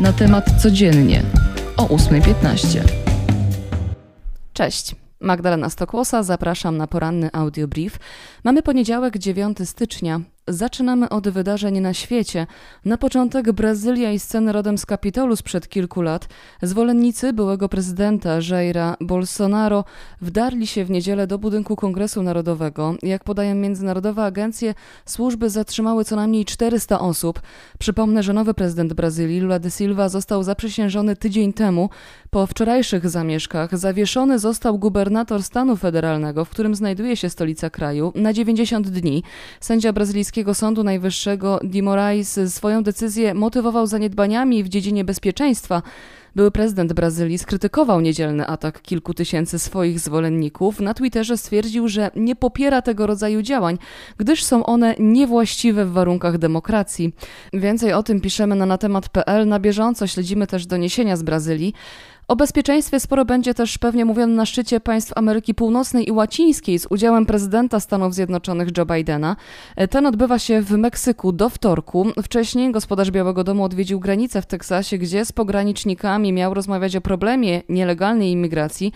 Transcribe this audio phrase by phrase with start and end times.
[0.00, 1.22] na temat codziennie
[1.76, 2.80] o 8.15.
[4.52, 4.96] Cześć.
[5.20, 7.98] Magdalena Stokłosa, zapraszam na poranny audiobrief.
[8.44, 10.20] Mamy poniedziałek 9 stycznia.
[10.48, 12.46] Zaczynamy od wydarzeń na świecie.
[12.84, 16.28] Na początek Brazylia i sceny rodem z Kapitolu sprzed kilku lat.
[16.62, 19.84] Zwolennicy byłego prezydenta Jaira Bolsonaro
[20.20, 22.94] wdarli się w niedzielę do budynku Kongresu Narodowego.
[23.02, 24.74] Jak podają międzynarodowe agencje,
[25.06, 27.40] służby zatrzymały co najmniej 400 osób.
[27.78, 31.90] Przypomnę, że nowy prezydent Brazylii, Lula da Silva, został zaprzysiężony tydzień temu.
[32.30, 38.32] Po wczorajszych zamieszkach zawieszony został gubernator stanu federalnego, w którym znajduje się stolica kraju, na
[38.32, 39.22] 90 dni.
[39.60, 45.82] Sędzia brazylijski brytyjskiego Sądu Najwyższego Di Moraes swoją decyzję motywował zaniedbaniami w dziedzinie bezpieczeństwa.
[46.38, 50.80] Były prezydent Brazylii skrytykował niedzielny atak kilku tysięcy swoich zwolenników.
[50.80, 53.78] Na Twitterze stwierdził, że nie popiera tego rodzaju działań,
[54.18, 57.12] gdyż są one niewłaściwe w warunkach demokracji.
[57.52, 59.48] Więcej o tym piszemy na natemat.pl.
[59.48, 61.74] Na bieżąco śledzimy też doniesienia z Brazylii.
[62.28, 66.86] O bezpieczeństwie sporo będzie też pewnie mówiono na szczycie państw Ameryki Północnej i Łacińskiej z
[66.90, 69.36] udziałem prezydenta Stanów Zjednoczonych Joe Bidena.
[69.90, 72.06] Ten odbywa się w Meksyku do wtorku.
[72.22, 77.62] Wcześniej gospodarz Białego Domu odwiedził granicę w Teksasie, gdzie z pogranicznikami miał rozmawiać o problemie
[77.68, 78.92] nielegalnej imigracji,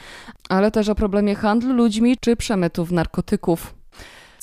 [0.48, 3.81] ale też o problemie handlu ludźmi czy przemytów narkotyków.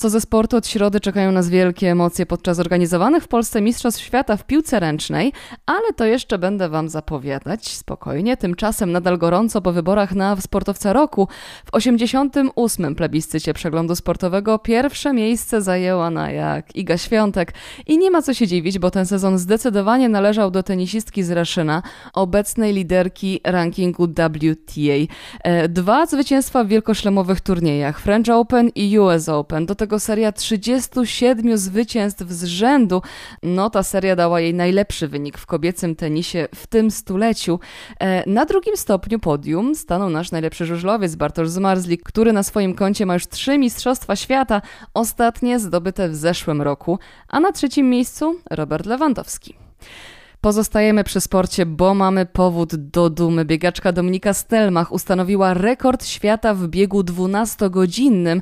[0.00, 4.36] Co ze sportu od środy czekają nas wielkie emocje podczas organizowanych w Polsce Mistrzostw Świata
[4.36, 5.32] w piłce ręcznej,
[5.66, 8.36] ale to jeszcze będę Wam zapowiadać spokojnie.
[8.36, 11.28] Tymczasem nadal gorąco po wyborach na sportowca roku.
[11.64, 12.94] W 88.
[12.94, 17.54] plebiscycie przeglądu sportowego pierwsze miejsce zajęła na jak Iga Świątek.
[17.86, 21.82] I nie ma co się dziwić, bo ten sezon zdecydowanie należał do tenisistki z Raszyna,
[22.14, 25.14] obecnej liderki rankingu WTA.
[25.44, 29.66] E, dwa zwycięstwa w wielkoszlemowych turniejach French Open i US Open.
[29.66, 33.02] Do tego tego seria 37 zwycięstw z rzędu.
[33.42, 37.60] No, ta seria dała jej najlepszy wynik w kobiecym tenisie w tym stuleciu.
[38.00, 43.06] E, na drugim stopniu podium stanął nasz najlepszy żużlowiec Bartosz Zmarzlik, który na swoim koncie
[43.06, 44.62] ma już trzy Mistrzostwa Świata,
[44.94, 46.98] ostatnie zdobyte w zeszłym roku,
[47.28, 49.54] a na trzecim miejscu Robert Lewandowski.
[50.40, 53.44] Pozostajemy przy sporcie, bo mamy powód do dumy.
[53.44, 58.40] Biegaczka Dominika Stelmach ustanowiła rekord świata w biegu 12-godzinnym.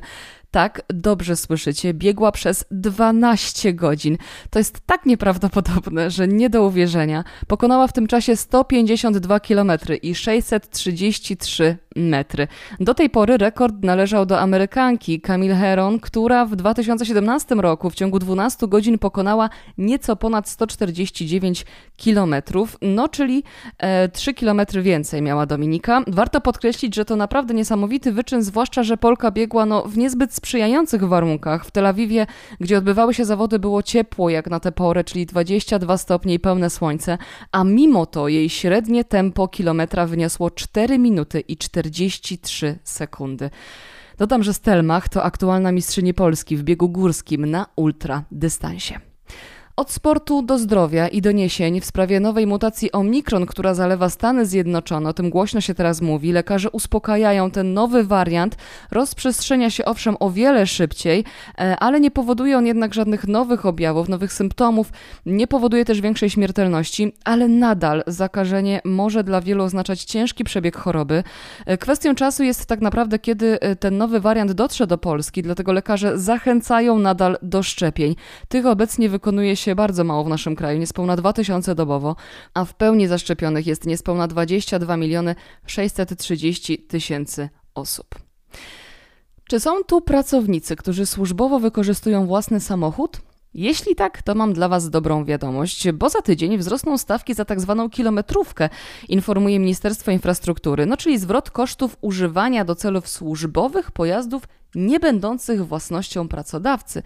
[0.51, 4.17] Tak, dobrze słyszycie, biegła przez 12 godzin.
[4.49, 7.23] To jest tak nieprawdopodobne, że nie do uwierzenia.
[7.47, 9.71] Pokonała w tym czasie 152 km
[10.01, 12.47] i 633 metry.
[12.79, 18.19] Do tej pory rekord należał do Amerykanki Camille Heron, która w 2017 roku w ciągu
[18.19, 21.65] 12 godzin pokonała nieco ponad 149
[22.03, 22.35] km,
[22.81, 23.43] no czyli
[23.77, 26.03] e, 3 km więcej miała Dominika.
[26.07, 31.03] Warto podkreślić, że to naprawdę niesamowity wyczyn, zwłaszcza, że Polka biegła no, w niezbyt sprzyjających
[31.03, 31.65] warunkach.
[31.65, 32.27] W Tel Awiwie,
[32.59, 36.69] gdzie odbywały się zawody, było ciepło jak na tę porę, czyli 22 stopnie i pełne
[36.69, 37.17] słońce,
[37.51, 41.57] a mimo to jej średnie tempo kilometra wyniosło 4 minuty i
[41.89, 43.49] 43 sekundy.
[44.17, 49.08] Dodam, że Stelmach to aktualna mistrzyni Polski w biegu górskim na ultradystansie.
[49.79, 55.09] Od sportu do zdrowia i doniesień w sprawie nowej mutacji Omikron, która zalewa Stany Zjednoczone,
[55.09, 56.31] o tym głośno się teraz mówi.
[56.31, 58.57] Lekarze uspokajają, ten nowy wariant
[58.91, 61.23] rozprzestrzenia się owszem o wiele szybciej,
[61.59, 64.91] e, ale nie powoduje on jednak żadnych nowych objawów, nowych symptomów,
[65.25, 71.23] nie powoduje też większej śmiertelności, ale nadal zakażenie może dla wielu oznaczać ciężki przebieg choroby.
[71.65, 75.73] E, kwestią czasu jest tak naprawdę, kiedy e, ten nowy wariant dotrze do Polski, dlatego
[75.73, 78.15] lekarze zachęcają nadal do szczepień.
[78.47, 82.15] Tych obecnie wykonuje się się bardzo mało w naszym kraju, niespełna 2000 dobowo,
[82.53, 85.35] a w pełni zaszczepionych jest niespełna 22 miliony
[85.65, 88.15] 630 tysięcy osób.
[89.49, 93.21] Czy są tu pracownicy, którzy służbowo wykorzystują własny samochód?
[93.53, 97.61] Jeśli tak, to mam dla Was dobrą wiadomość, bo za tydzień wzrosną stawki za tak
[97.61, 98.69] zwaną kilometrówkę,
[99.09, 104.43] informuje Ministerstwo Infrastruktury, no czyli zwrot kosztów używania do celów służbowych pojazdów
[104.75, 107.03] nie będących własnością pracodawcy.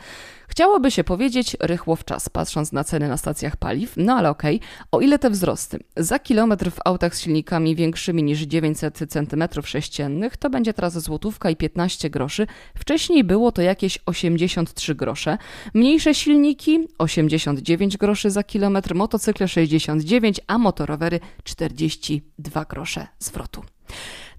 [0.48, 4.56] Chciałoby się powiedzieć rychło w czas, patrząc na ceny na stacjach paliw, no ale okej,
[4.56, 4.68] okay.
[4.92, 5.80] o ile te wzrosty?
[5.98, 11.56] Za kilometr w autach z silnikami większymi niż 900 cm3 to będzie teraz złotówka i
[11.56, 12.48] 15 groszy.
[12.76, 15.38] Wcześniej było to jakieś 83 grosze.
[15.74, 23.64] Mniejsze silniki 89 groszy za kilometr, motocykle 69, a motorowery 42 grosze zwrotu.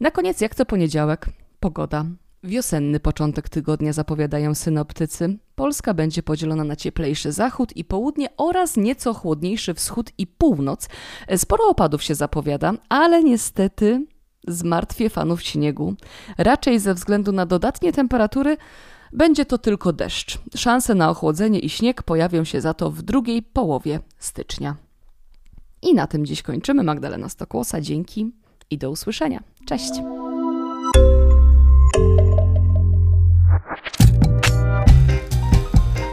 [0.00, 1.26] Na koniec, jak co poniedziałek,
[1.60, 2.04] pogoda.
[2.44, 5.38] Wiosenny początek tygodnia zapowiadają synoptycy.
[5.54, 10.88] Polska będzie podzielona na cieplejszy zachód i południe oraz nieco chłodniejszy wschód i północ.
[11.36, 14.06] Sporo opadów się zapowiada, ale niestety
[14.48, 15.94] zmartwię fanów śniegu.
[16.38, 18.56] Raczej ze względu na dodatnie temperatury
[19.12, 20.38] będzie to tylko deszcz.
[20.56, 24.76] Szanse na ochłodzenie i śnieg pojawią się za to w drugiej połowie stycznia.
[25.82, 26.82] I na tym dziś kończymy.
[26.82, 28.32] Magdalena Stokłosa, dzięki
[28.70, 29.42] i do usłyszenia.
[29.66, 29.92] Cześć!